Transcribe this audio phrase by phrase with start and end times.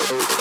[0.00, 0.38] out.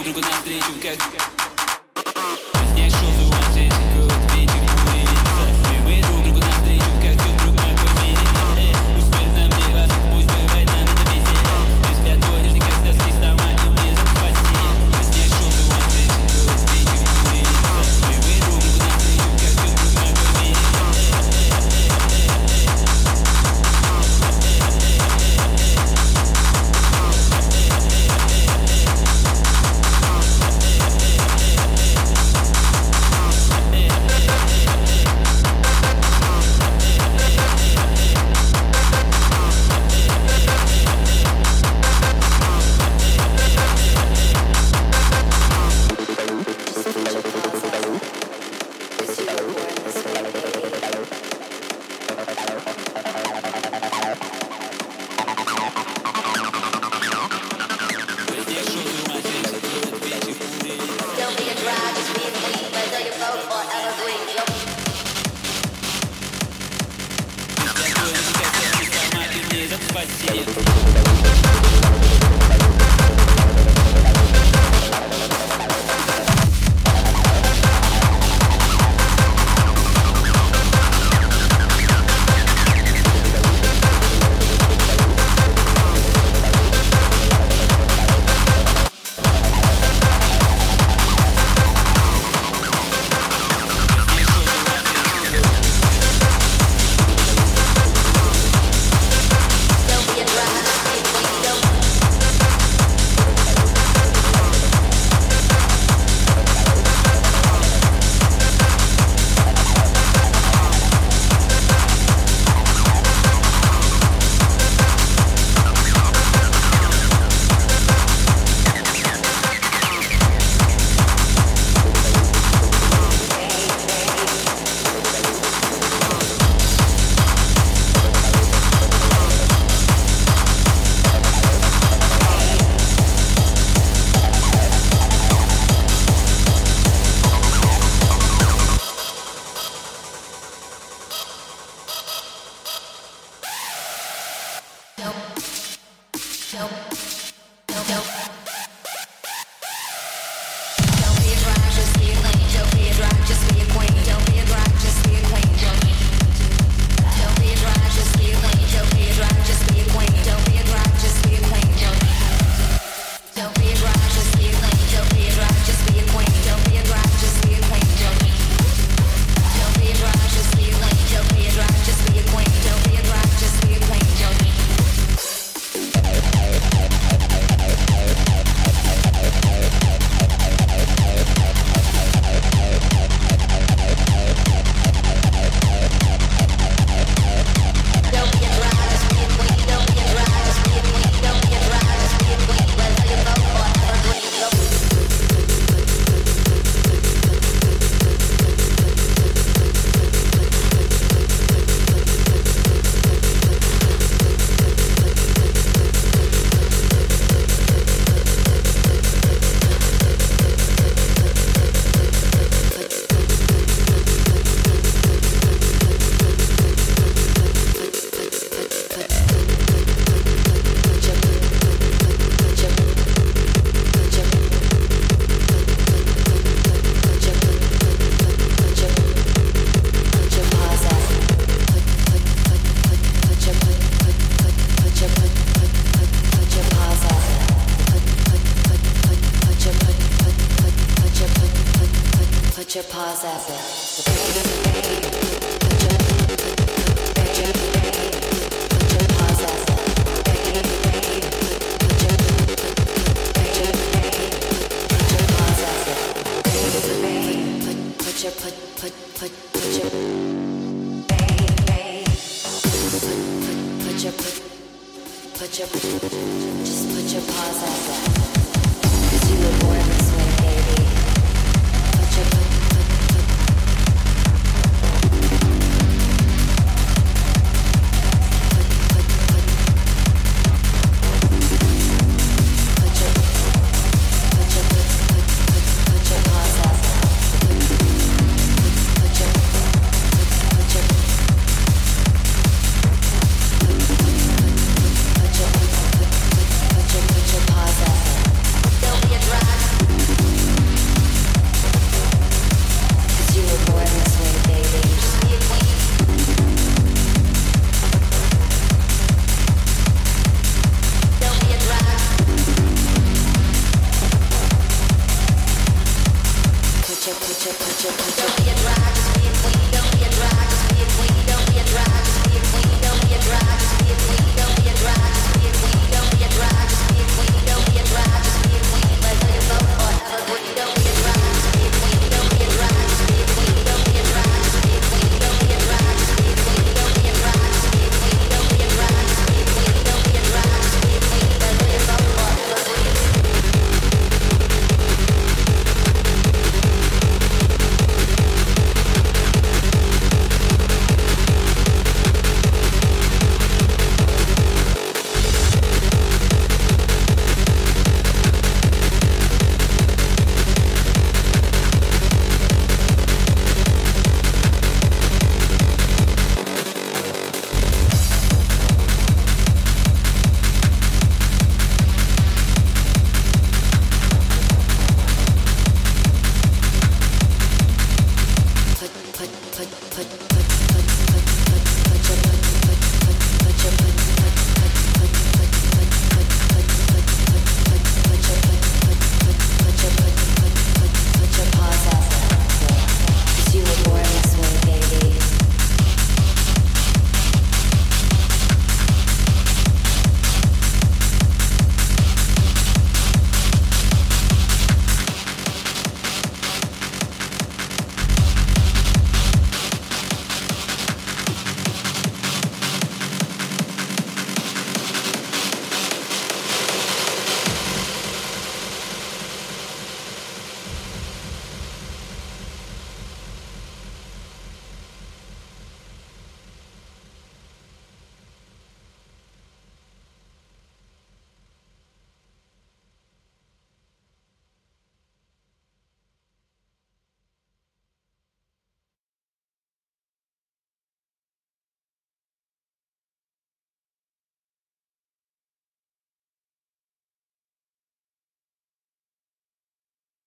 [0.00, 1.39] lucro, quando na frente o que é